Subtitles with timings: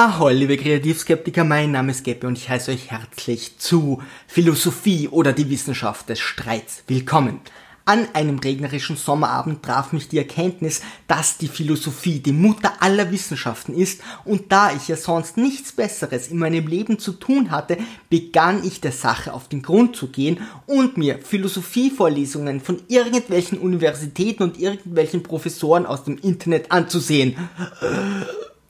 [0.00, 5.32] Ahoi, liebe Kreativskeptiker, mein Name ist Geppe und ich heiße euch herzlich zu Philosophie oder
[5.32, 7.40] die Wissenschaft des Streits willkommen.
[7.84, 13.74] An einem regnerischen Sommerabend traf mich die Erkenntnis, dass die Philosophie die Mutter aller Wissenschaften
[13.74, 17.76] ist und da ich ja sonst nichts Besseres in meinem Leben zu tun hatte,
[18.08, 24.44] begann ich der Sache auf den Grund zu gehen und mir Philosophievorlesungen von irgendwelchen Universitäten
[24.44, 27.36] und irgendwelchen Professoren aus dem Internet anzusehen.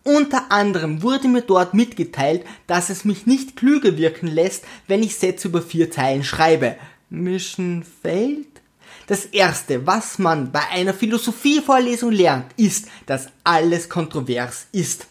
[0.09, 5.17] Unter anderem wurde mir dort mitgeteilt, dass es mich nicht klüger wirken lässt, wenn ich
[5.17, 6.77] Sätze über vier Zeilen schreibe.
[7.11, 8.63] Mission failed?
[9.07, 15.09] Das erste, was man bei einer Philosophievorlesung lernt, ist, dass alles kontrovers ist.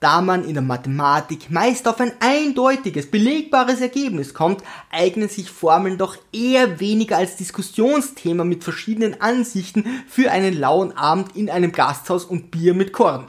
[0.00, 5.96] Da man in der Mathematik meist auf ein eindeutiges, belegbares Ergebnis kommt, eignen sich Formeln
[5.96, 12.26] doch eher weniger als Diskussionsthema mit verschiedenen Ansichten für einen lauen Abend in einem Gasthaus
[12.26, 13.28] und Bier mit Korn.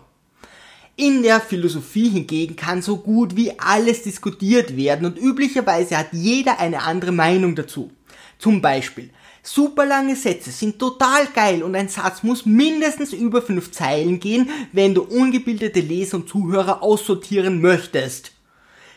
[1.00, 6.60] In der Philosophie hingegen kann so gut wie alles diskutiert werden und üblicherweise hat jeder
[6.60, 7.92] eine andere Meinung dazu.
[8.40, 9.12] Zum Beispiel,
[9.44, 14.50] super lange Sätze sind total geil und ein Satz muss mindestens über fünf Zeilen gehen,
[14.72, 18.32] wenn du ungebildete Leser und Zuhörer aussortieren möchtest.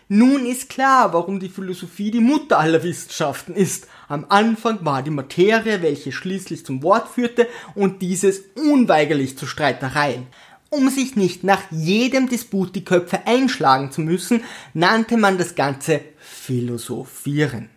[0.08, 3.86] Nun ist klar, warum die Philosophie die Mutter aller Wissenschaften ist.
[4.08, 10.26] Am Anfang war die Materie, welche schließlich zum Wort führte und dieses unweigerlich zu Streitereien.
[10.72, 16.00] Um sich nicht nach jedem Disput die Köpfe einschlagen zu müssen, nannte man das Ganze
[16.16, 17.70] Philosophieren.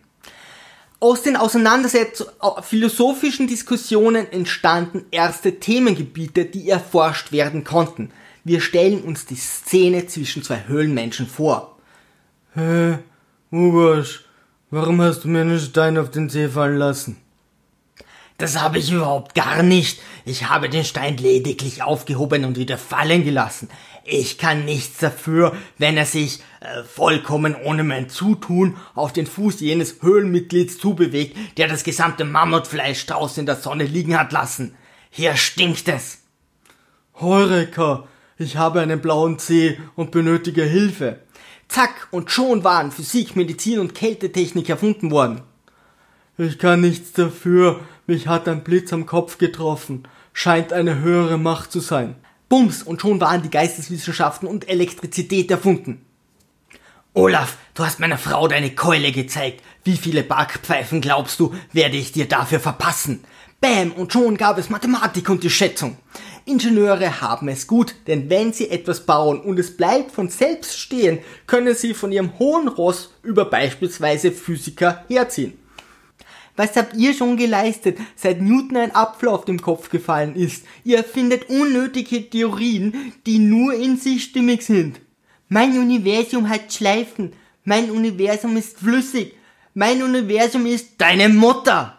[1.00, 1.36] Aus den
[2.62, 8.10] philosophischen Diskussionen entstanden erste Themengebiete, die erforscht werden konnten.
[8.44, 11.76] Wir stellen uns die Szene zwischen zwei Höhlenmenschen vor.
[12.54, 12.98] Hä,
[13.50, 14.24] Ugosch,
[14.70, 17.16] warum hast du mir einen Stein auf den See fallen lassen?
[18.38, 20.00] Das habe ich überhaupt gar nicht.
[20.24, 23.68] Ich habe den Stein lediglich aufgehoben und wieder fallen gelassen.
[24.04, 29.60] Ich kann nichts dafür, wenn er sich äh, vollkommen ohne mein Zutun auf den Fuß
[29.60, 34.74] jenes Höhlenmitglieds zubewegt, der das gesamte Mammutfleisch draußen in der Sonne liegen hat lassen.
[35.10, 36.18] Hier stinkt es.
[37.20, 41.20] Heureka, ich habe einen blauen Zeh und benötige Hilfe.
[41.68, 45.40] Zack, und schon waren Physik, Medizin und Kältetechnik erfunden worden.
[46.36, 50.06] Ich kann nichts dafür, mich hat ein Blitz am Kopf getroffen.
[50.32, 52.16] Scheint eine höhere Macht zu sein.
[52.48, 56.04] Bums, und schon waren die Geisteswissenschaften und Elektrizität erfunden.
[57.14, 59.62] Olaf, du hast meiner Frau deine Keule gezeigt.
[59.84, 63.24] Wie viele Backpfeifen glaubst du, werde ich dir dafür verpassen?
[63.60, 65.96] Bäm, und schon gab es Mathematik und die Schätzung.
[66.44, 71.20] Ingenieure haben es gut, denn wenn sie etwas bauen und es bleibt von selbst stehen,
[71.46, 75.54] können sie von ihrem hohen Ross über beispielsweise Physiker herziehen.
[76.56, 80.64] Was habt ihr schon geleistet, seit Newton ein Apfel auf dem Kopf gefallen ist?
[80.84, 85.00] Ihr erfindet unnötige Theorien, die nur in sich stimmig sind.
[85.48, 87.32] Mein Universum hat Schleifen.
[87.64, 89.34] Mein Universum ist flüssig.
[89.74, 91.98] Mein Universum ist deine Mutter.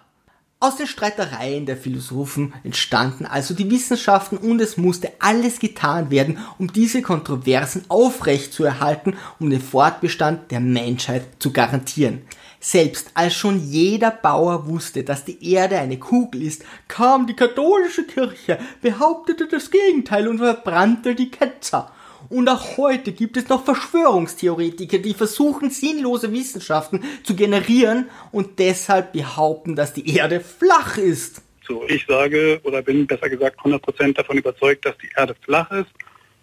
[0.61, 6.39] Aus den Streitereien der Philosophen entstanden also die Wissenschaften und es musste alles getan werden,
[6.57, 12.21] um diese Kontroversen aufrecht zu erhalten, um den Fortbestand der Menschheit zu garantieren.
[12.67, 18.07] Selbst als schon jeder Bauer wusste, dass die Erde eine Kugel ist, kam die katholische
[18.07, 21.91] Kirche, behauptete das Gegenteil und verbrannte die Ketzer.
[22.27, 29.13] Und auch heute gibt es noch Verschwörungstheoretiker, die versuchen, sinnlose Wissenschaften zu generieren und deshalb
[29.13, 31.43] behaupten, dass die Erde flach ist.
[31.67, 35.91] So, ich sage oder bin besser gesagt 100% davon überzeugt, dass die Erde flach ist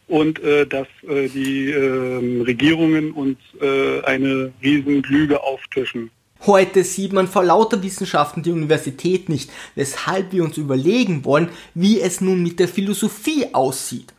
[0.08, 6.10] und äh, dass äh, die äh, Regierungen uns äh, eine Riesenlüge auftischen.
[6.44, 12.00] Heute sieht man vor lauter Wissenschaften die Universität nicht, weshalb wir uns überlegen wollen, wie
[12.00, 14.12] es nun mit der Philosophie aussieht.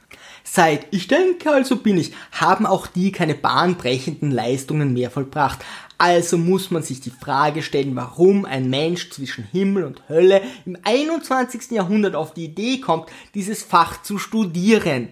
[0.46, 5.60] Seit Ich denke, also bin ich, haben auch die keine bahnbrechenden Leistungen mehr vollbracht.
[5.98, 10.78] Also muss man sich die Frage stellen, warum ein Mensch zwischen Himmel und Hölle im
[10.84, 11.72] 21.
[11.72, 15.10] Jahrhundert auf die Idee kommt, dieses Fach zu studieren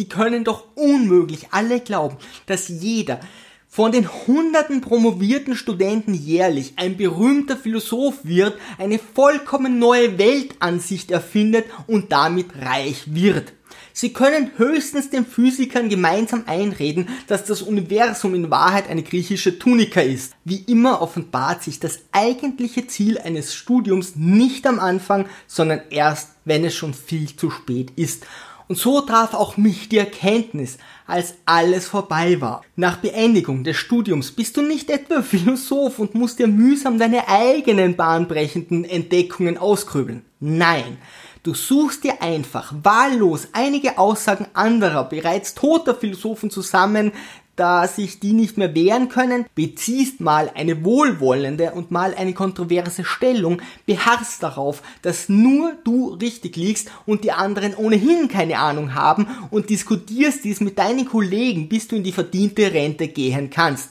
[0.00, 2.16] die können doch unmöglich alle glauben,
[2.46, 3.20] dass jeder
[3.68, 11.66] von den hunderten promovierten Studenten jährlich ein berühmter Philosoph wird, eine vollkommen neue Weltansicht erfindet
[11.86, 13.52] und damit reich wird.
[13.92, 20.00] Sie können höchstens den Physikern gemeinsam einreden, dass das Universum in Wahrheit eine griechische Tunika
[20.00, 20.32] ist.
[20.44, 26.64] Wie immer offenbart sich das eigentliche Ziel eines Studiums nicht am Anfang, sondern erst, wenn
[26.64, 28.24] es schon viel zu spät ist.
[28.70, 32.62] Und so traf auch mich die Erkenntnis, als alles vorbei war.
[32.76, 37.96] Nach Beendigung des Studiums bist du nicht etwa Philosoph und musst dir mühsam deine eigenen
[37.96, 40.22] bahnbrechenden Entdeckungen ausgrübeln.
[40.38, 40.98] Nein,
[41.42, 47.12] Du suchst dir einfach wahllos einige Aussagen anderer, bereits toter Philosophen zusammen,
[47.60, 53.04] da sich die nicht mehr wehren können, beziehst mal eine wohlwollende und mal eine kontroverse
[53.04, 59.26] Stellung, beharrst darauf, dass nur du richtig liegst und die anderen ohnehin keine Ahnung haben
[59.50, 63.90] und diskutierst dies mit deinen Kollegen, bis du in die verdiente Rente gehen kannst.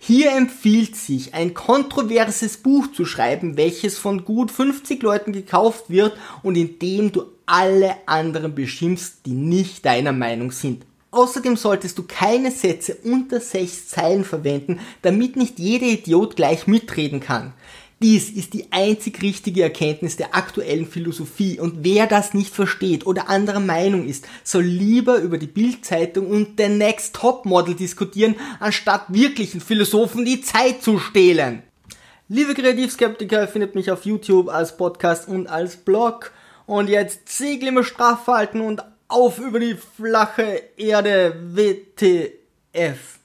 [0.00, 6.14] Hier empfiehlt sich, ein kontroverses Buch zu schreiben, welches von gut 50 Leuten gekauft wird
[6.42, 10.84] und in dem du alle anderen beschimpfst, die nicht deiner Meinung sind.
[11.14, 17.20] Außerdem solltest du keine Sätze unter sechs Zeilen verwenden, damit nicht jeder Idiot gleich mitreden
[17.20, 17.52] kann.
[18.02, 23.28] Dies ist die einzig richtige Erkenntnis der aktuellen Philosophie und wer das nicht versteht oder
[23.28, 29.04] anderer Meinung ist, soll lieber über die Bildzeitung und den Next Top Model diskutieren, anstatt
[29.06, 31.62] wirklichen Philosophen die Zeit zu stehlen.
[32.28, 36.32] Liebe Kreativskeptiker, findet mich auf YouTube als Podcast und als Blog.
[36.66, 38.82] Und jetzt Segel immer straff halten und
[39.14, 43.20] auf über die flache Erde WTF.